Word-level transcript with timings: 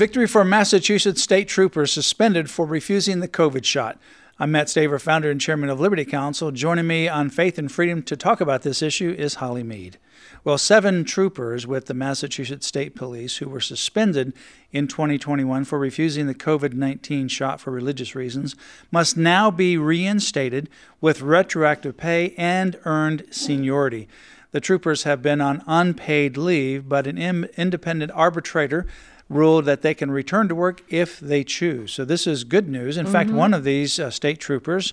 Victory 0.00 0.26
for 0.26 0.46
Massachusetts 0.46 1.22
state 1.22 1.46
troopers 1.46 1.92
suspended 1.92 2.48
for 2.48 2.64
refusing 2.64 3.20
the 3.20 3.28
COVID 3.28 3.66
shot. 3.66 3.98
I'm 4.38 4.50
Mat 4.50 4.68
Staver, 4.68 4.98
founder 4.98 5.30
and 5.30 5.38
chairman 5.38 5.68
of 5.68 5.78
Liberty 5.78 6.06
Counsel. 6.06 6.52
Joining 6.52 6.86
me 6.86 7.06
on 7.06 7.28
Faith 7.28 7.58
and 7.58 7.70
Freedom 7.70 8.02
to 8.04 8.16
talk 8.16 8.40
about 8.40 8.62
this 8.62 8.80
issue 8.80 9.14
is 9.18 9.34
Holly 9.34 9.62
Mead. 9.62 9.98
Well, 10.42 10.56
seven 10.56 11.04
troopers 11.04 11.66
with 11.66 11.84
the 11.84 11.92
Massachusetts 11.92 12.66
State 12.66 12.96
Police 12.96 13.36
who 13.36 13.50
were 13.50 13.60
suspended 13.60 14.32
in 14.72 14.88
2021 14.88 15.66
for 15.66 15.78
refusing 15.78 16.26
the 16.26 16.34
COVID 16.34 16.72
19 16.72 17.28
shot 17.28 17.60
for 17.60 17.70
religious 17.70 18.14
reasons 18.14 18.56
must 18.90 19.18
now 19.18 19.50
be 19.50 19.76
reinstated 19.76 20.70
with 21.02 21.20
retroactive 21.20 21.98
pay 21.98 22.32
and 22.38 22.78
earned 22.86 23.26
seniority. 23.30 24.08
The 24.52 24.60
troopers 24.60 25.02
have 25.02 25.20
been 25.20 25.42
on 25.42 25.62
unpaid 25.66 26.38
leave, 26.38 26.88
but 26.88 27.06
an 27.06 27.18
independent 27.18 28.10
arbitrator 28.12 28.86
ruled 29.30 29.64
that 29.64 29.80
they 29.80 29.94
can 29.94 30.10
return 30.10 30.48
to 30.48 30.54
work 30.54 30.82
if 30.88 31.18
they 31.20 31.44
choose. 31.44 31.92
So 31.92 32.04
this 32.04 32.26
is 32.26 32.44
good 32.44 32.68
news. 32.68 32.98
In 32.98 33.06
mm-hmm. 33.06 33.12
fact, 33.12 33.30
one 33.30 33.54
of 33.54 33.64
these 33.64 33.98
uh, 33.98 34.10
state 34.10 34.40
troopers 34.40 34.92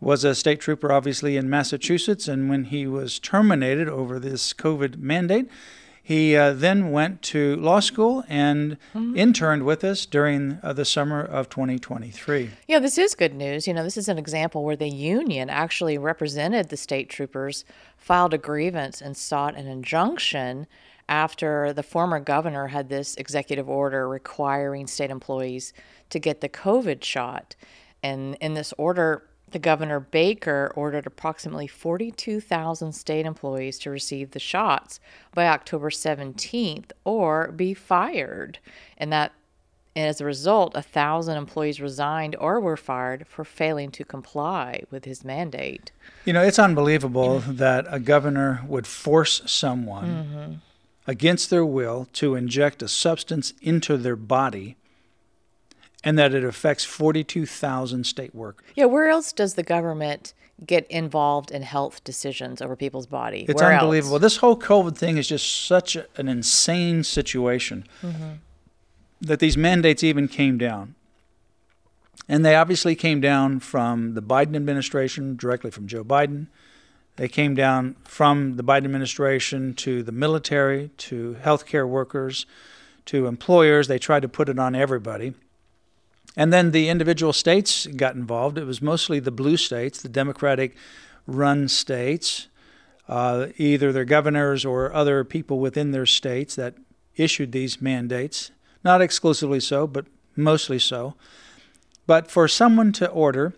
was 0.00 0.22
a 0.22 0.34
state 0.34 0.60
trooper, 0.60 0.92
obviously 0.92 1.36
in 1.36 1.50
Massachusetts, 1.50 2.28
and 2.28 2.48
when 2.48 2.64
he 2.64 2.86
was 2.86 3.18
terminated 3.18 3.88
over 3.88 4.18
this 4.18 4.52
COVID 4.52 4.98
mandate, 4.98 5.48
he 6.02 6.34
uh, 6.34 6.52
then 6.52 6.90
went 6.90 7.22
to 7.22 7.56
law 7.56 7.80
school 7.80 8.24
and 8.28 8.78
mm-hmm. 8.94 9.16
interned 9.16 9.64
with 9.64 9.84
us 9.84 10.06
during 10.06 10.58
uh, 10.62 10.72
the 10.72 10.84
summer 10.84 11.20
of 11.20 11.48
2023. 11.50 12.50
Yeah, 12.66 12.78
this 12.78 12.98
is 12.98 13.14
good 13.14 13.34
news. 13.34 13.68
You 13.68 13.74
know, 13.74 13.84
this 13.84 13.98
is 13.98 14.08
an 14.08 14.18
example 14.18 14.64
where 14.64 14.76
the 14.76 14.88
union 14.88 15.50
actually 15.50 15.98
represented 15.98 16.68
the 16.68 16.76
state 16.76 17.10
troopers, 17.10 17.64
filed 17.96 18.34
a 18.34 18.38
grievance, 18.38 19.00
and 19.00 19.16
sought 19.16 19.56
an 19.56 19.66
injunction 19.66 20.66
after 21.10 21.72
the 21.72 21.82
former 21.82 22.20
governor 22.20 22.68
had 22.68 22.88
this 22.88 23.16
executive 23.16 23.68
order 23.68 24.08
requiring 24.08 24.86
state 24.86 25.10
employees 25.10 25.72
to 26.08 26.20
get 26.20 26.40
the 26.40 26.48
COVID 26.48 27.02
shot. 27.02 27.56
And 28.02 28.36
in 28.40 28.54
this 28.54 28.72
order, 28.78 29.24
the 29.50 29.58
governor 29.58 29.98
Baker 29.98 30.72
ordered 30.76 31.06
approximately 31.06 31.66
42,000 31.66 32.92
state 32.92 33.26
employees 33.26 33.78
to 33.80 33.90
receive 33.90 34.30
the 34.30 34.38
shots 34.38 35.00
by 35.34 35.48
October 35.48 35.90
17th 35.90 36.92
or 37.04 37.50
be 37.50 37.74
fired. 37.74 38.60
And 38.96 39.12
that 39.12 39.32
and 39.96 40.06
as 40.06 40.20
a 40.20 40.24
result, 40.24 40.76
a 40.76 40.82
thousand 40.82 41.36
employees 41.36 41.80
resigned 41.80 42.36
or 42.36 42.60
were 42.60 42.76
fired 42.76 43.26
for 43.26 43.44
failing 43.44 43.90
to 43.90 44.04
comply 44.04 44.84
with 44.88 45.04
his 45.04 45.24
mandate. 45.24 45.90
You 46.24 46.32
know, 46.32 46.42
it's 46.42 46.60
unbelievable 46.60 47.40
that 47.40 47.86
a 47.88 47.98
governor 47.98 48.62
would 48.68 48.86
force 48.86 49.42
someone 49.46 50.06
mm-hmm 50.06 50.52
against 51.06 51.50
their 51.50 51.64
will 51.64 52.08
to 52.12 52.34
inject 52.34 52.82
a 52.82 52.88
substance 52.88 53.52
into 53.60 53.96
their 53.96 54.16
body 54.16 54.76
and 56.02 56.18
that 56.18 56.34
it 56.34 56.44
affects 56.44 56.84
42,000 56.84 58.04
state 58.04 58.34
workers. 58.34 58.66
Yeah, 58.74 58.86
where 58.86 59.08
else 59.08 59.32
does 59.32 59.54
the 59.54 59.62
government 59.62 60.32
get 60.64 60.86
involved 60.90 61.50
in 61.50 61.62
health 61.62 62.02
decisions 62.04 62.62
over 62.62 62.76
people's 62.76 63.06
body? 63.06 63.44
It's 63.48 63.60
where 63.60 63.72
unbelievable. 63.72 64.16
Else? 64.16 64.22
This 64.22 64.36
whole 64.38 64.58
COVID 64.58 64.96
thing 64.96 65.18
is 65.18 65.28
just 65.28 65.66
such 65.66 65.96
an 66.16 66.28
insane 66.28 67.04
situation 67.04 67.86
mm-hmm. 68.02 68.32
that 69.20 69.40
these 69.40 69.56
mandates 69.56 70.02
even 70.02 70.28
came 70.28 70.58
down. 70.58 70.94
And 72.28 72.44
they 72.44 72.54
obviously 72.54 72.94
came 72.94 73.20
down 73.20 73.60
from 73.60 74.14
the 74.14 74.22
Biden 74.22 74.54
administration, 74.54 75.36
directly 75.36 75.70
from 75.70 75.86
Joe 75.86 76.04
Biden. 76.04 76.46
They 77.20 77.28
came 77.28 77.54
down 77.54 77.96
from 78.04 78.56
the 78.56 78.64
Biden 78.64 78.86
administration 78.86 79.74
to 79.74 80.02
the 80.02 80.10
military, 80.10 80.88
to 80.96 81.36
healthcare 81.44 81.86
workers, 81.86 82.46
to 83.04 83.26
employers. 83.26 83.88
They 83.88 83.98
tried 83.98 84.22
to 84.22 84.28
put 84.28 84.48
it 84.48 84.58
on 84.58 84.74
everybody. 84.74 85.34
And 86.34 86.50
then 86.50 86.70
the 86.70 86.88
individual 86.88 87.34
states 87.34 87.86
got 87.88 88.14
involved. 88.14 88.56
It 88.56 88.64
was 88.64 88.80
mostly 88.80 89.20
the 89.20 89.30
blue 89.30 89.58
states, 89.58 90.00
the 90.00 90.08
Democratic 90.08 90.74
run 91.26 91.68
states, 91.68 92.46
uh, 93.06 93.48
either 93.58 93.92
their 93.92 94.06
governors 94.06 94.64
or 94.64 94.90
other 94.90 95.22
people 95.22 95.58
within 95.58 95.90
their 95.90 96.06
states 96.06 96.54
that 96.54 96.76
issued 97.16 97.52
these 97.52 97.82
mandates. 97.82 98.50
Not 98.82 99.02
exclusively 99.02 99.60
so, 99.60 99.86
but 99.86 100.06
mostly 100.36 100.78
so. 100.78 101.16
But 102.06 102.30
for 102.30 102.48
someone 102.48 102.92
to 102.92 103.10
order 103.10 103.52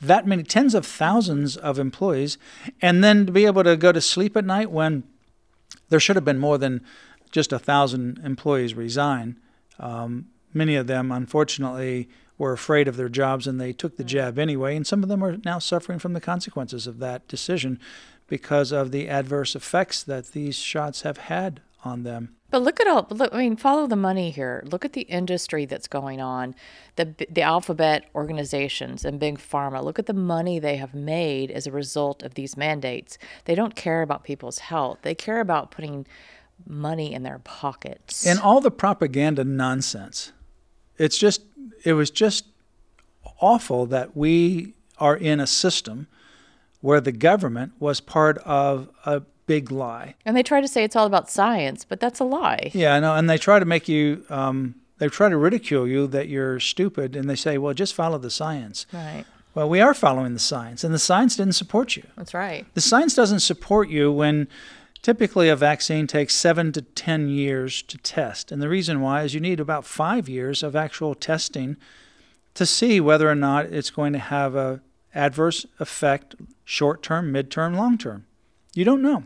that 0.00 0.26
many 0.26 0.42
tens 0.42 0.74
of 0.74 0.86
thousands 0.86 1.56
of 1.56 1.78
employees, 1.78 2.38
and 2.80 3.02
then 3.02 3.26
to 3.26 3.32
be 3.32 3.46
able 3.46 3.64
to 3.64 3.76
go 3.76 3.92
to 3.92 4.00
sleep 4.00 4.36
at 4.36 4.44
night 4.44 4.70
when 4.70 5.02
there 5.88 6.00
should 6.00 6.16
have 6.16 6.24
been 6.24 6.38
more 6.38 6.58
than 6.58 6.84
just 7.30 7.52
a 7.52 7.58
thousand 7.58 8.20
employees 8.24 8.74
resign. 8.74 9.38
Um, 9.78 10.28
many 10.54 10.76
of 10.76 10.86
them, 10.86 11.12
unfortunately, 11.12 12.08
were 12.36 12.52
afraid 12.52 12.86
of 12.88 12.96
their 12.96 13.08
jobs 13.08 13.46
and 13.46 13.60
they 13.60 13.72
took 13.72 13.96
the 13.96 14.04
jab 14.04 14.38
anyway, 14.38 14.76
and 14.76 14.86
some 14.86 15.02
of 15.02 15.08
them 15.08 15.22
are 15.24 15.36
now 15.44 15.58
suffering 15.58 15.98
from 15.98 16.12
the 16.12 16.20
consequences 16.20 16.86
of 16.86 16.98
that 16.98 17.26
decision 17.28 17.80
because 18.28 18.72
of 18.72 18.92
the 18.92 19.08
adverse 19.08 19.56
effects 19.56 20.02
that 20.02 20.28
these 20.28 20.56
shots 20.56 21.02
have 21.02 21.18
had 21.18 21.60
on 21.84 22.02
them. 22.02 22.34
But 22.50 22.62
look 22.62 22.80
at 22.80 22.86
all. 22.86 23.06
Look, 23.10 23.32
I 23.34 23.38
mean, 23.38 23.56
follow 23.56 23.86
the 23.86 23.96
money 23.96 24.30
here. 24.30 24.62
Look 24.66 24.84
at 24.84 24.94
the 24.94 25.02
industry 25.02 25.66
that's 25.66 25.86
going 25.86 26.20
on, 26.20 26.54
the 26.96 27.14
the 27.30 27.42
alphabet 27.42 28.06
organizations 28.14 29.04
and 29.04 29.20
big 29.20 29.38
pharma. 29.38 29.84
Look 29.84 29.98
at 29.98 30.06
the 30.06 30.14
money 30.14 30.58
they 30.58 30.76
have 30.76 30.94
made 30.94 31.50
as 31.50 31.66
a 31.66 31.72
result 31.72 32.22
of 32.22 32.34
these 32.34 32.56
mandates. 32.56 33.18
They 33.44 33.54
don't 33.54 33.76
care 33.76 34.00
about 34.00 34.24
people's 34.24 34.60
health. 34.60 34.98
They 35.02 35.14
care 35.14 35.40
about 35.40 35.70
putting 35.70 36.06
money 36.66 37.12
in 37.12 37.22
their 37.22 37.38
pockets. 37.38 38.26
And 38.26 38.38
all 38.38 38.60
the 38.60 38.70
propaganda 38.70 39.44
nonsense. 39.44 40.32
It's 40.96 41.18
just. 41.18 41.42
It 41.84 41.92
was 41.92 42.10
just 42.10 42.46
awful 43.40 43.86
that 43.86 44.16
we 44.16 44.74
are 44.98 45.16
in 45.16 45.38
a 45.38 45.46
system 45.46 46.08
where 46.80 47.00
the 47.00 47.12
government 47.12 47.72
was 47.78 48.00
part 48.00 48.38
of 48.38 48.88
a 49.04 49.22
big 49.48 49.72
lie. 49.72 50.14
And 50.24 50.36
they 50.36 50.44
try 50.44 50.60
to 50.60 50.68
say 50.68 50.84
it's 50.84 50.94
all 50.94 51.06
about 51.06 51.28
science, 51.28 51.84
but 51.84 51.98
that's 51.98 52.20
a 52.20 52.24
lie. 52.24 52.70
Yeah, 52.72 52.94
I 52.94 53.00
know. 53.00 53.16
And 53.16 53.28
they 53.28 53.38
try 53.38 53.58
to 53.58 53.64
make 53.64 53.88
you, 53.88 54.24
um, 54.28 54.76
they 54.98 55.08
try 55.08 55.28
to 55.28 55.36
ridicule 55.36 55.88
you 55.88 56.06
that 56.08 56.28
you're 56.28 56.60
stupid, 56.60 57.16
and 57.16 57.28
they 57.28 57.34
say, 57.34 57.58
well, 57.58 57.74
just 57.74 57.94
follow 57.94 58.18
the 58.18 58.30
science. 58.30 58.86
Right. 58.92 59.24
Well, 59.54 59.68
we 59.68 59.80
are 59.80 59.94
following 59.94 60.34
the 60.34 60.38
science, 60.38 60.84
and 60.84 60.94
the 60.94 60.98
science 60.98 61.34
didn't 61.34 61.54
support 61.54 61.96
you. 61.96 62.04
That's 62.16 62.34
right. 62.34 62.66
The 62.74 62.80
science 62.82 63.14
doesn't 63.14 63.40
support 63.40 63.88
you 63.88 64.12
when 64.12 64.46
typically 65.00 65.48
a 65.48 65.56
vaccine 65.56 66.06
takes 66.06 66.34
seven 66.34 66.70
to 66.72 66.82
10 66.82 67.28
years 67.28 67.82
to 67.82 67.96
test. 67.98 68.52
And 68.52 68.60
the 68.60 68.68
reason 68.68 69.00
why 69.00 69.22
is 69.22 69.32
you 69.32 69.40
need 69.40 69.60
about 69.60 69.86
five 69.86 70.28
years 70.28 70.62
of 70.62 70.76
actual 70.76 71.14
testing 71.14 71.78
to 72.52 72.66
see 72.66 73.00
whether 73.00 73.30
or 73.30 73.34
not 73.34 73.66
it's 73.66 73.90
going 73.90 74.12
to 74.12 74.18
have 74.18 74.54
a 74.54 74.82
adverse 75.14 75.64
effect 75.80 76.34
short 76.64 77.02
term, 77.02 77.32
mid 77.32 77.50
term, 77.50 77.74
long 77.74 77.96
term. 77.96 78.26
You 78.74 78.84
don't 78.84 79.02
know 79.02 79.24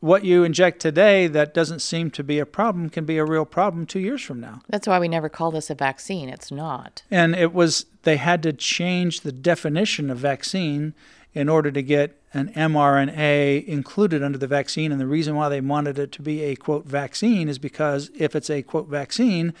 what 0.00 0.24
you 0.24 0.44
inject 0.44 0.80
today 0.80 1.26
that 1.26 1.54
doesn't 1.54 1.80
seem 1.80 2.10
to 2.10 2.24
be 2.24 2.38
a 2.38 2.46
problem 2.46 2.88
can 2.88 3.04
be 3.04 3.18
a 3.18 3.24
real 3.24 3.44
problem 3.44 3.86
two 3.86 4.00
years 4.00 4.22
from 4.22 4.40
now. 4.40 4.62
That's 4.68 4.88
why 4.88 4.98
we 4.98 5.08
never 5.08 5.28
call 5.28 5.50
this 5.50 5.70
a 5.70 5.74
vaccine. 5.74 6.28
It's 6.28 6.50
not. 6.50 7.02
And 7.10 7.34
it 7.34 7.52
was, 7.52 7.86
they 8.02 8.16
had 8.16 8.42
to 8.44 8.52
change 8.52 9.20
the 9.20 9.32
definition 9.32 10.10
of 10.10 10.18
vaccine 10.18 10.94
in 11.34 11.48
order 11.48 11.70
to 11.70 11.82
get 11.82 12.20
an 12.32 12.52
mRNA 12.54 13.64
included 13.66 14.22
under 14.22 14.38
the 14.38 14.46
vaccine. 14.46 14.90
And 14.90 15.00
the 15.00 15.06
reason 15.06 15.34
why 15.34 15.48
they 15.48 15.60
wanted 15.60 15.98
it 15.98 16.12
to 16.12 16.22
be 16.22 16.42
a 16.42 16.56
quote 16.56 16.86
vaccine 16.86 17.48
is 17.48 17.58
because 17.58 18.10
if 18.16 18.34
it's 18.34 18.50
a 18.50 18.62
quote 18.62 18.88
vaccine, 18.88 19.52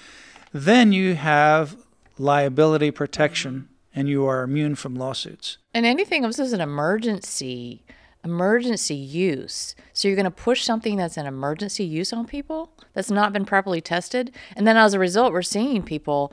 then 0.52 0.92
you 0.92 1.14
have 1.14 1.76
liability 2.18 2.90
protection 2.90 3.68
and 3.94 4.08
you 4.08 4.24
are 4.24 4.42
immune 4.42 4.74
from 4.74 4.94
lawsuits. 4.94 5.58
And 5.74 5.84
anything 5.84 6.24
else 6.24 6.38
is 6.38 6.52
an 6.52 6.60
emergency 6.60 7.82
emergency 8.24 8.94
use. 8.94 9.74
So 9.92 10.08
you're 10.08 10.16
going 10.16 10.24
to 10.24 10.30
push 10.30 10.64
something 10.64 10.96
that's 10.96 11.16
an 11.16 11.26
emergency 11.26 11.84
use 11.84 12.12
on 12.12 12.26
people 12.26 12.72
that's 12.92 13.10
not 13.10 13.32
been 13.32 13.44
properly 13.44 13.80
tested. 13.80 14.32
And 14.56 14.66
then 14.66 14.76
as 14.76 14.94
a 14.94 14.98
result, 14.98 15.32
we're 15.32 15.42
seeing 15.42 15.82
people 15.82 16.32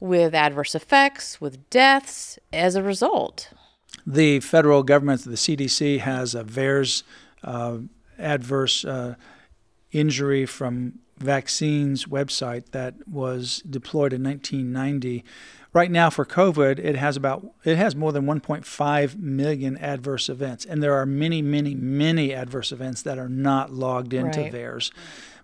with 0.00 0.34
adverse 0.34 0.74
effects, 0.74 1.40
with 1.40 1.68
deaths 1.70 2.38
as 2.52 2.74
a 2.74 2.82
result. 2.82 3.50
The 4.06 4.40
federal 4.40 4.82
government, 4.82 5.24
the 5.24 5.32
CDC, 5.32 6.00
has 6.00 6.34
a 6.34 6.42
VAERS 6.42 7.02
uh, 7.44 7.78
adverse 8.18 8.84
uh, 8.84 9.14
injury 9.92 10.46
from 10.46 11.00
vaccines 11.18 12.06
website 12.06 12.70
that 12.70 12.94
was 13.06 13.62
deployed 13.68 14.12
in 14.12 14.24
1990. 14.24 15.24
Right 15.72 15.90
now 15.90 16.10
for 16.10 16.24
COVID, 16.24 16.80
it 16.80 16.96
has 16.96 17.16
about 17.16 17.46
it 17.64 17.76
has 17.76 17.94
more 17.94 18.10
than 18.10 18.26
1.5 18.26 19.18
million 19.18 19.76
adverse 19.78 20.28
events, 20.28 20.64
and 20.64 20.82
there 20.82 20.94
are 20.94 21.06
many, 21.06 21.42
many, 21.42 21.74
many 21.76 22.34
adverse 22.34 22.72
events 22.72 23.02
that 23.02 23.18
are 23.18 23.28
not 23.28 23.72
logged 23.72 24.12
into 24.12 24.40
Right. 24.40 24.52
VAERS. 24.52 24.90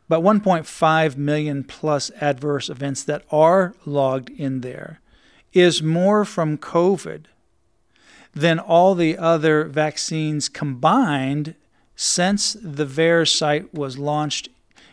But 0.08 0.22
1.5 0.22 1.16
million 1.16 1.64
plus 1.64 2.10
adverse 2.20 2.68
events 2.68 3.02
that 3.04 3.22
are 3.30 3.74
logged 3.84 4.30
in 4.30 4.60
there 4.60 5.00
is 5.52 5.82
more 5.82 6.24
from 6.24 6.58
COVID 6.58 7.26
than 8.34 8.58
all 8.58 8.94
the 8.94 9.16
other 9.16 9.64
vaccines 9.64 10.48
combined 10.48 11.54
since 11.94 12.56
the 12.60 12.84
VAERS 12.84 13.28
site 13.34 13.72
was 13.72 13.96
launched 13.96 14.48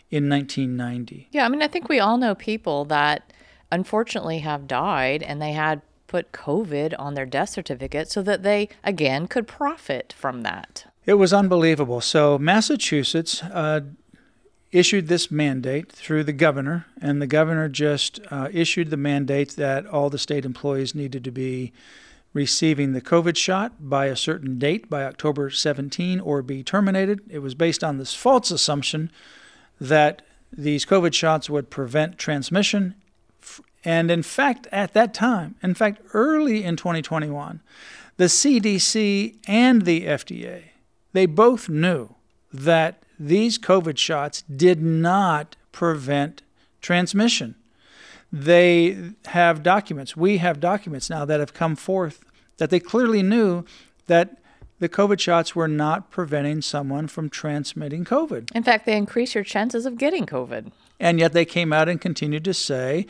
in 0.10 0.30
1990. 0.30 1.28
Yeah, 1.32 1.46
I 1.46 1.50
mean, 1.50 1.62
I 1.62 1.68
think 1.68 1.90
we 1.90 2.00
all 2.00 2.18
know 2.18 2.36
people 2.36 2.86
that 2.86 3.33
unfortunately 3.74 4.40
have 4.40 4.68
died 4.68 5.24
and 5.24 5.42
they 5.42 5.54
had 5.54 5.82
put 6.08 6.32
COVID 6.32 6.94
on 7.00 7.16
their 7.16 7.26
death 7.26 7.50
certificate 7.50 8.08
so 8.08 8.22
that 8.22 8.44
they, 8.44 8.70
again, 8.84 9.28
could 9.28 9.48
profit 9.48 10.14
from 10.16 10.42
that. 10.42 10.86
It 11.06 11.16
was 11.16 11.34
unbelievable. 11.34 12.00
So, 12.00 12.38
Massachusetts 12.38 13.42
uh, 13.42 13.82
issued 14.72 15.08
this 15.08 15.32
mandate 15.32 15.92
through 15.92 16.24
the 16.24 16.34
governor, 16.34 16.86
and 17.02 17.20
the 17.20 17.28
governor 17.28 17.68
just 17.68 18.20
uh, 18.30 18.48
issued 18.54 18.92
the 18.92 18.98
mandate 18.98 19.56
that 19.56 19.88
all 19.88 20.12
the 20.12 20.20
state 20.20 20.46
employees 20.46 20.94
needed 20.94 21.24
to 21.24 21.32
be 21.32 21.74
receiving 22.32 22.94
the 22.94 23.02
COVID 23.02 23.36
shot 23.36 23.74
by 23.80 24.06
a 24.06 24.16
certain 24.16 24.60
date, 24.60 24.90
by 24.90 25.04
October 25.04 25.50
17, 25.50 26.20
or 26.20 26.44
be 26.44 26.64
terminated. 26.64 27.22
It 27.28 27.40
was 27.40 27.56
based 27.56 27.84
on 27.84 27.98
this 27.98 28.14
false 28.14 28.52
assumption 28.52 29.12
that 29.82 30.22
these 30.56 30.86
COVID 30.86 31.14
shots 31.14 31.50
would 31.50 31.72
prevent 31.72 32.20
transmission. 32.20 32.96
And 33.86 34.10
in 34.10 34.24
fact, 34.24 34.68
at 34.72 34.94
that 34.94 35.14
time, 35.14 35.56
in 35.62 35.74
fact, 35.74 36.02
early 36.14 36.64
in 36.64 36.76
2021, 36.76 37.62
the 38.18 38.26
CDC 38.26 39.38
and 39.48 39.84
the 39.84 40.06
FDA, 40.06 40.64
they 41.12 41.26
both 41.26 41.68
knew 41.68 42.16
that 42.52 43.04
these 43.20 43.58
COVID 43.58 43.98
shots 43.98 44.44
did 44.44 44.82
not 44.82 45.56
prevent 45.72 46.42
transmission. 46.82 47.56
They 48.32 49.12
have 49.26 49.62
documents, 49.62 50.18
we 50.18 50.38
have 50.38 50.60
documents 50.60 51.10
now 51.10 51.26
that 51.26 51.40
have 51.40 51.54
come 51.54 51.76
forth 51.76 52.24
that 52.58 52.70
they 52.70 52.80
clearly 52.80 53.22
knew 53.22 53.66
that 54.08 54.38
the 54.80 54.90
COVID 54.90 55.20
shots 55.20 55.56
were 55.56 55.68
not 55.68 56.12
preventing 56.12 56.62
someone 56.62 57.08
from 57.08 57.30
transmitting 57.30 58.04
COVID. 58.04 58.52
In 58.54 58.64
fact, 58.64 58.86
they 58.86 58.98
increase 58.98 59.36
your 59.36 59.44
chances 59.44 59.86
of 59.86 59.98
getting 59.98 60.26
COVID. 60.26 60.72
And 61.00 61.20
yet 61.20 61.34
they 61.34 61.46
came 61.46 61.72
out 61.72 61.90
and 61.90 62.02
continued 62.02 62.44
to 62.46 62.54
say 62.54 63.06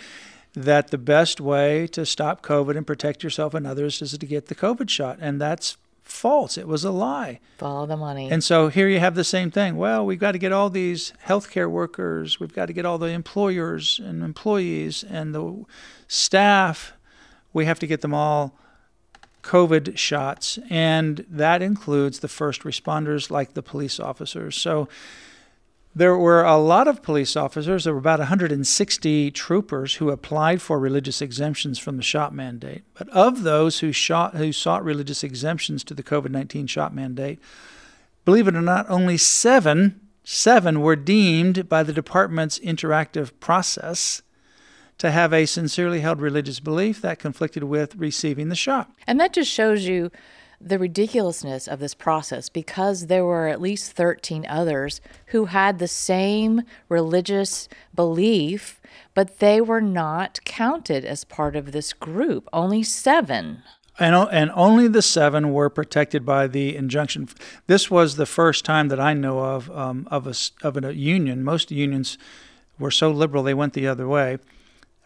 that 0.53 0.89
the 0.89 0.97
best 0.97 1.41
way 1.41 1.87
to 1.87 2.05
stop 2.05 2.43
COVID 2.43 2.77
and 2.77 2.85
protect 2.85 3.23
yourself 3.23 3.53
and 3.53 3.65
others 3.65 4.01
is 4.01 4.17
to 4.17 4.25
get 4.25 4.47
the 4.47 4.55
COVID 4.55 4.89
shot. 4.89 5.17
And 5.19 5.41
that's 5.41 5.77
false. 6.03 6.57
It 6.57 6.67
was 6.67 6.83
a 6.83 6.91
lie. 6.91 7.39
Follow 7.57 7.85
the 7.85 7.97
money. 7.97 8.29
And 8.29 8.43
so 8.43 8.67
here 8.67 8.87
you 8.87 8.99
have 8.99 9.15
the 9.15 9.23
same 9.23 9.49
thing. 9.49 9.77
Well, 9.77 10.05
we've 10.05 10.19
got 10.19 10.33
to 10.33 10.37
get 10.37 10.51
all 10.51 10.69
these 10.69 11.13
healthcare 11.25 11.69
workers, 11.69 12.39
we've 12.39 12.53
got 12.53 12.67
to 12.67 12.73
get 12.73 12.85
all 12.85 12.97
the 12.97 13.07
employers 13.07 13.99
and 14.03 14.23
employees 14.23 15.03
and 15.03 15.33
the 15.33 15.65
staff. 16.07 16.93
We 17.53 17.65
have 17.65 17.79
to 17.79 17.87
get 17.87 18.01
them 18.01 18.13
all 18.13 18.57
COVID 19.43 19.97
shots, 19.97 20.57
and 20.69 21.25
that 21.29 21.61
includes 21.61 22.19
the 22.19 22.27
first 22.27 22.61
responders 22.61 23.29
like 23.29 23.53
the 23.53 23.61
police 23.61 23.99
officers. 23.99 24.55
So 24.55 24.87
there 25.95 26.17
were 26.17 26.43
a 26.43 26.57
lot 26.57 26.87
of 26.87 27.03
police 27.03 27.35
officers. 27.35 27.83
There 27.83 27.93
were 27.93 27.99
about 27.99 28.19
160 28.19 29.31
troopers 29.31 29.95
who 29.95 30.09
applied 30.09 30.61
for 30.61 30.79
religious 30.79 31.21
exemptions 31.21 31.77
from 31.77 31.97
the 31.97 32.03
shot 32.03 32.33
mandate. 32.33 32.83
But 32.95 33.09
of 33.09 33.43
those 33.43 33.79
who 33.79 33.91
shot 33.91 34.35
who 34.35 34.51
sought 34.51 34.83
religious 34.83 35.23
exemptions 35.23 35.83
to 35.85 35.93
the 35.93 36.03
COVID-19 36.03 36.67
shot 36.67 36.95
mandate, 36.95 37.39
believe 38.25 38.47
it 38.47 38.55
or 38.55 38.61
not, 38.61 38.89
only 38.89 39.17
seven 39.17 39.99
seven 40.23 40.81
were 40.81 40.95
deemed 40.95 41.67
by 41.67 41.83
the 41.83 41.93
department's 41.93 42.57
interactive 42.59 43.31
process 43.39 44.21
to 44.97 45.11
have 45.11 45.33
a 45.33 45.45
sincerely 45.45 45.99
held 45.99 46.21
religious 46.21 46.59
belief 46.59 47.01
that 47.01 47.19
conflicted 47.19 47.63
with 47.63 47.95
receiving 47.95 48.49
the 48.49 48.55
shot. 48.55 48.89
And 49.05 49.19
that 49.19 49.33
just 49.33 49.51
shows 49.51 49.85
you 49.85 50.11
the 50.63 50.79
ridiculousness 50.79 51.67
of 51.67 51.79
this 51.79 51.93
process 51.93 52.49
because 52.49 53.07
there 53.07 53.25
were 53.25 53.47
at 53.47 53.61
least 53.61 53.91
13 53.91 54.45
others 54.47 55.01
who 55.27 55.45
had 55.45 55.79
the 55.79 55.87
same 55.87 56.61
religious 56.89 57.67
belief, 57.93 58.79
but 59.13 59.39
they 59.39 59.59
were 59.59 59.81
not 59.81 60.39
counted 60.45 61.03
as 61.03 61.23
part 61.23 61.55
of 61.55 61.71
this 61.71 61.93
group. 61.93 62.47
Only 62.53 62.83
seven. 62.83 63.63
And, 63.99 64.15
and 64.31 64.51
only 64.55 64.87
the 64.87 65.03
seven 65.03 65.53
were 65.53 65.69
protected 65.69 66.25
by 66.25 66.47
the 66.47 66.75
injunction. 66.75 67.29
This 67.67 67.91
was 67.91 68.15
the 68.15 68.25
first 68.25 68.65
time 68.65 68.87
that 68.87 68.99
I 68.99 69.13
know 69.13 69.39
of 69.39 69.69
um, 69.69 70.07
of 70.09 70.25
a 70.25 70.33
of 70.63 70.83
a 70.83 70.95
union. 70.95 71.43
Most 71.43 71.69
unions 71.69 72.17
were 72.79 72.89
so 72.89 73.11
liberal 73.11 73.43
they 73.43 73.53
went 73.53 73.73
the 73.73 73.87
other 73.87 74.07
way. 74.07 74.39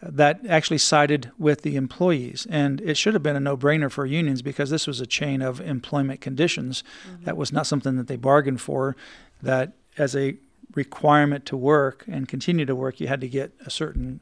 That 0.00 0.46
actually 0.48 0.78
sided 0.78 1.32
with 1.38 1.62
the 1.62 1.74
employees, 1.74 2.46
and 2.48 2.80
it 2.82 2.96
should 2.96 3.14
have 3.14 3.22
been 3.22 3.34
a 3.34 3.40
no-brainer 3.40 3.90
for 3.90 4.06
unions 4.06 4.42
because 4.42 4.70
this 4.70 4.86
was 4.86 5.00
a 5.00 5.06
chain 5.06 5.42
of 5.42 5.60
employment 5.60 6.20
conditions. 6.20 6.84
Mm-hmm. 7.08 7.24
That 7.24 7.36
was 7.36 7.52
not 7.52 7.66
something 7.66 7.96
that 7.96 8.06
they 8.06 8.14
bargained 8.14 8.60
for. 8.60 8.94
That 9.42 9.72
as 9.96 10.14
a 10.14 10.36
requirement 10.74 11.46
to 11.46 11.56
work 11.56 12.04
and 12.06 12.28
continue 12.28 12.64
to 12.64 12.76
work, 12.76 13.00
you 13.00 13.08
had 13.08 13.20
to 13.22 13.28
get 13.28 13.52
a 13.66 13.70
certain 13.70 14.20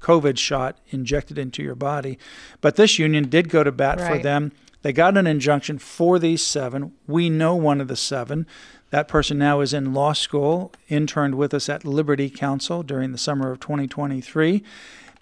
COVID 0.00 0.36
shot 0.36 0.78
injected 0.90 1.38
into 1.38 1.62
your 1.62 1.74
body. 1.74 2.18
But 2.60 2.76
this 2.76 2.98
union 2.98 3.30
did 3.30 3.48
go 3.48 3.64
to 3.64 3.72
bat 3.72 4.00
for 4.00 4.18
them. 4.18 4.52
They 4.82 4.92
got 4.92 5.16
an 5.16 5.26
injunction 5.26 5.78
for 5.78 6.18
these 6.18 6.44
seven. 6.44 6.92
We 7.06 7.30
know 7.30 7.56
one 7.56 7.80
of 7.80 7.88
the 7.88 7.96
seven. 7.96 8.46
That 8.90 9.08
person 9.08 9.38
now 9.38 9.60
is 9.60 9.74
in 9.74 9.92
law 9.92 10.12
school, 10.12 10.72
interned 10.88 11.34
with 11.34 11.52
us 11.52 11.68
at 11.68 11.84
Liberty 11.84 12.30
Counsel 12.30 12.82
during 12.82 13.12
the 13.12 13.18
summer 13.18 13.50
of 13.50 13.60
2023. 13.60 14.62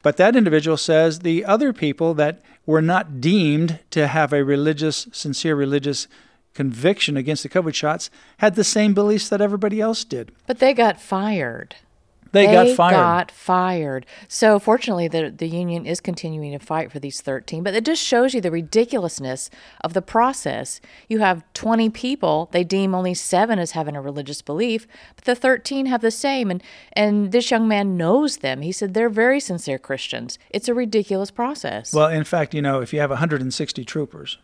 But 0.03 0.17
that 0.19 0.37
individual 0.37 0.77
says 0.77 1.21
the 1.21 1.45
other 1.45 1.73
people 1.73 2.15
that 2.15 2.41
were 2.65 2.83
not 2.83 3.21
deemed 3.21 3.81
to 3.91 4.07
have 4.07 4.33
a 4.33 4.45
religious, 4.45 5.09
sincere 5.11 5.57
religious 5.57 6.07
conviction 6.55 7.17
against 7.17 7.43
the 7.43 7.49
COVID 7.49 7.75
shots 7.75 8.09
had 8.39 8.55
the 8.55 8.65
same 8.65 8.95
beliefs 8.95 9.29
that 9.29 9.41
everybody 9.41 9.81
else 9.81 10.05
did. 10.05 10.33
But 10.47 10.59
they 10.59 10.73
got 10.73 11.01
fired. 11.01 11.77
They, 12.37 12.47
got 12.47 12.69
fired. 12.77 12.93
got 12.93 13.31
fired. 13.31 14.07
So 14.29 14.59
fortunately, 14.59 15.09
the 15.09 15.31
the 15.31 15.49
union 15.49 15.87
is 15.87 16.01
continuing 16.01 16.53
to 16.53 16.65
fight 16.65 16.93
for 16.93 16.99
these 16.99 17.21
13. 17.21 17.63
But 17.63 17.75
it 17.75 17.85
just 17.85 18.03
shows 18.03 18.35
you 18.35 18.41
the 18.41 18.51
ridiculousness 18.51 19.51
of 19.83 19.95
the 19.95 20.03
process. 20.03 20.81
You 21.09 21.21
have 21.21 21.45
20 21.55 21.91
people; 21.91 22.49
they 22.53 22.65
deem 22.65 22.95
only 22.95 23.15
seven 23.15 23.59
as 23.59 23.73
having 23.73 23.97
a 23.97 24.03
religious 24.03 24.43
belief, 24.43 24.87
but 25.15 25.25
the 25.25 25.35
13 25.35 25.87
have 25.87 26.01
the 26.03 26.11
same. 26.11 26.51
And 26.51 26.63
and 26.95 27.33
this 27.33 27.51
young 27.51 27.69
man 27.69 27.97
knows 27.97 28.39
them. 28.39 28.63
He 28.63 28.73
said 28.73 28.95
they're 28.95 29.09
very 29.09 29.41
sincere 29.41 29.79
Christians. 29.79 30.39
It's 30.51 30.69
a 30.69 30.75
ridiculous 30.75 31.31
process. 31.31 31.93
Well, 31.93 32.09
in 32.09 32.25
fact, 32.25 32.55
you 32.55 32.63
know, 32.63 32.81
if 32.81 32.93
you 32.93 33.01
have 33.01 33.11
160 33.11 33.85
troopers, 33.85 34.39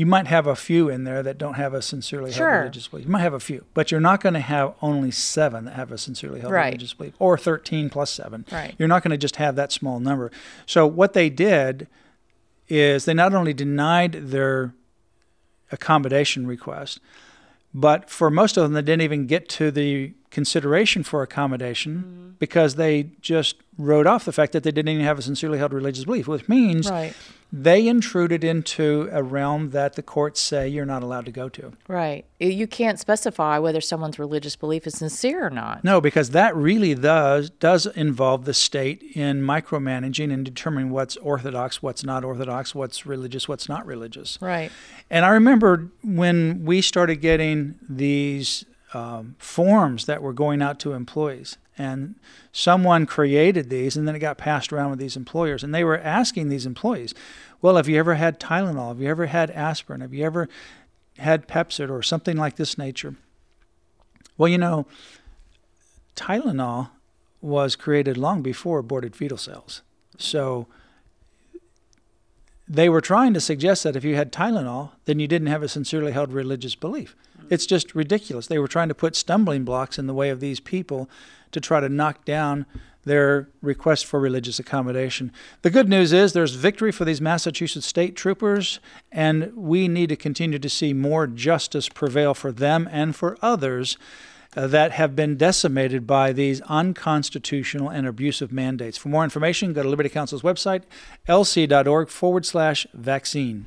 you 0.00 0.06
might 0.06 0.26
have 0.28 0.46
a 0.46 0.56
few 0.56 0.88
in 0.88 1.04
there 1.04 1.22
that 1.22 1.36
don't 1.36 1.54
have 1.54 1.74
a 1.74 1.82
sincerely 1.82 2.32
held 2.32 2.48
religious 2.50 2.88
belief. 2.88 3.04
You 3.04 3.12
might 3.12 3.20
have 3.20 3.34
a 3.34 3.38
few, 3.38 3.66
but 3.74 3.90
you're 3.90 4.00
not 4.00 4.22
going 4.22 4.32
to 4.32 4.40
have 4.40 4.72
only 4.80 5.10
seven 5.10 5.66
that 5.66 5.74
have 5.74 5.92
a 5.92 5.98
sincerely 5.98 6.40
held 6.40 6.54
Right. 6.54 6.68
religious 6.68 6.94
belief, 6.94 7.12
or 7.18 7.36
13 7.36 7.90
plus 7.90 8.10
seven. 8.10 8.46
Right. 8.50 8.74
You're 8.78 8.88
not 8.88 9.02
going 9.02 9.10
to 9.10 9.18
just 9.18 9.36
have 9.36 9.56
that 9.56 9.72
small 9.72 10.00
number. 10.00 10.30
So 10.64 10.86
what 10.86 11.12
they 11.12 11.28
did 11.28 11.86
is 12.66 13.04
they 13.04 13.12
not 13.12 13.34
only 13.34 13.52
denied 13.52 14.12
their 14.12 14.72
accommodation 15.70 16.46
request, 16.46 16.98
but 17.74 18.08
for 18.08 18.30
most 18.30 18.56
of 18.56 18.62
them, 18.62 18.72
they 18.72 18.80
didn't 18.80 19.02
even 19.02 19.26
get 19.26 19.50
to 19.50 19.70
the 19.70 20.14
consideration 20.30 21.02
for 21.02 21.22
accommodation 21.22 21.96
mm-hmm. 21.96 22.28
because 22.38 22.76
they 22.76 23.10
just 23.20 23.56
wrote 23.76 24.06
off 24.06 24.24
the 24.24 24.32
fact 24.32 24.52
that 24.52 24.62
they 24.62 24.70
didn't 24.70 24.90
even 24.90 25.04
have 25.04 25.18
a 25.18 25.22
sincerely 25.22 25.58
held 25.58 25.72
religious 25.72 26.04
belief, 26.04 26.28
which 26.28 26.48
means 26.48 26.90
right. 26.90 27.14
they 27.52 27.88
intruded 27.88 28.44
into 28.44 29.08
a 29.10 29.22
realm 29.22 29.70
that 29.70 29.94
the 29.94 30.02
courts 30.02 30.40
say 30.40 30.68
you're 30.68 30.86
not 30.86 31.02
allowed 31.02 31.24
to 31.24 31.32
go 31.32 31.48
to. 31.48 31.72
Right. 31.88 32.24
You 32.38 32.66
can't 32.66 32.98
specify 33.00 33.58
whether 33.58 33.80
someone's 33.80 34.18
religious 34.18 34.54
belief 34.54 34.86
is 34.86 34.98
sincere 34.98 35.46
or 35.46 35.50
not. 35.50 35.82
No, 35.82 36.00
because 36.00 36.30
that 36.30 36.54
really 36.54 36.94
does 36.94 37.50
does 37.50 37.86
involve 37.86 38.44
the 38.44 38.54
state 38.54 39.02
in 39.14 39.42
micromanaging 39.42 40.32
and 40.32 40.44
determining 40.44 40.90
what's 40.90 41.16
orthodox, 41.16 41.82
what's 41.82 42.04
not 42.04 42.24
orthodox, 42.24 42.74
what's 42.74 43.04
religious, 43.04 43.48
what's 43.48 43.68
not 43.68 43.84
religious. 43.86 44.38
Right. 44.40 44.70
And 45.08 45.24
I 45.24 45.30
remember 45.30 45.90
when 46.04 46.64
we 46.64 46.82
started 46.82 47.16
getting 47.16 47.76
these 47.88 48.64
um, 48.92 49.36
forms 49.38 50.06
that 50.06 50.22
were 50.22 50.32
going 50.32 50.62
out 50.62 50.78
to 50.80 50.92
employees, 50.92 51.56
and 51.78 52.16
someone 52.52 53.06
created 53.06 53.70
these, 53.70 53.96
and 53.96 54.06
then 54.06 54.16
it 54.16 54.20
got 54.20 54.38
passed 54.38 54.72
around 54.72 54.90
with 54.90 54.98
these 54.98 55.16
employers, 55.16 55.62
and 55.62 55.74
they 55.74 55.84
were 55.84 55.98
asking 55.98 56.48
these 56.48 56.66
employees, 56.66 57.14
"Well, 57.62 57.76
have 57.76 57.88
you 57.88 57.98
ever 57.98 58.14
had 58.14 58.40
Tylenol? 58.40 58.88
Have 58.88 59.00
you 59.00 59.08
ever 59.08 59.26
had 59.26 59.50
aspirin? 59.50 60.00
Have 60.00 60.14
you 60.14 60.24
ever 60.24 60.48
had 61.18 61.48
Pepcid 61.48 61.90
or 61.90 62.02
something 62.02 62.36
like 62.36 62.56
this 62.56 62.76
nature?" 62.76 63.14
Well, 64.36 64.48
you 64.48 64.58
know, 64.58 64.86
Tylenol 66.16 66.90
was 67.40 67.76
created 67.76 68.16
long 68.16 68.42
before 68.42 68.78
aborted 68.78 69.16
fetal 69.16 69.38
cells. 69.38 69.82
So 70.18 70.66
they 72.68 72.88
were 72.88 73.00
trying 73.00 73.34
to 73.34 73.40
suggest 73.40 73.82
that 73.82 73.96
if 73.96 74.04
you 74.04 74.14
had 74.14 74.32
Tylenol, 74.32 74.92
then 75.04 75.18
you 75.18 75.26
didn't 75.26 75.48
have 75.48 75.62
a 75.62 75.68
sincerely 75.68 76.12
held 76.12 76.32
religious 76.32 76.74
belief. 76.74 77.16
It's 77.50 77.66
just 77.66 77.94
ridiculous. 77.94 78.46
They 78.46 78.58
were 78.58 78.68
trying 78.68 78.88
to 78.88 78.94
put 78.94 79.16
stumbling 79.16 79.64
blocks 79.64 79.98
in 79.98 80.06
the 80.06 80.14
way 80.14 80.30
of 80.30 80.40
these 80.40 80.60
people 80.60 81.10
to 81.52 81.60
try 81.60 81.80
to 81.80 81.88
knock 81.88 82.24
down 82.24 82.64
their 83.04 83.48
request 83.62 84.06
for 84.06 84.20
religious 84.20 84.58
accommodation. 84.58 85.32
The 85.62 85.70
good 85.70 85.88
news 85.88 86.12
is 86.12 86.32
there's 86.32 86.54
victory 86.54 86.92
for 86.92 87.04
these 87.04 87.20
Massachusetts 87.20 87.86
state 87.86 88.14
troopers, 88.14 88.78
and 89.10 89.52
we 89.56 89.88
need 89.88 90.10
to 90.10 90.16
continue 90.16 90.58
to 90.58 90.68
see 90.68 90.92
more 90.92 91.26
justice 91.26 91.88
prevail 91.88 92.34
for 92.34 92.52
them 92.52 92.88
and 92.92 93.16
for 93.16 93.38
others 93.42 93.96
uh, 94.56 94.66
that 94.66 94.92
have 94.92 95.14
been 95.14 95.36
decimated 95.36 96.06
by 96.06 96.32
these 96.32 96.60
unconstitutional 96.62 97.88
and 97.88 98.06
abusive 98.06 98.52
mandates. 98.52 98.98
For 98.98 99.08
more 99.08 99.24
information, 99.24 99.72
go 99.72 99.82
to 99.82 99.88
Liberty 99.88 100.08
Counsel's 100.08 100.42
website, 100.42 100.82
lc.org 101.28 102.08
forward 102.08 102.44
slash 102.44 102.86
vaccine. 102.92 103.66